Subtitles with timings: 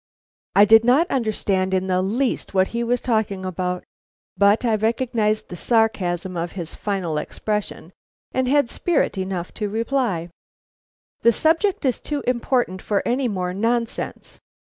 [0.55, 3.83] I did not understand in the least what he was talking about,
[4.35, 7.93] but I recognized the sarcasm of his final expression,
[8.31, 10.31] and had spirit enough to reply:
[11.19, 14.39] "The subject is too important for any more nonsense.